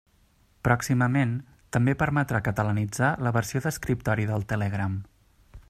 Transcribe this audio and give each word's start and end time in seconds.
Pròximament, 0.67 1.33
també 1.77 1.95
permetrà 1.99 2.41
catalanitzar 2.47 3.11
la 3.27 3.35
versió 3.39 3.63
d'escriptori 3.67 4.27
del 4.31 4.49
Telegram. 4.55 5.01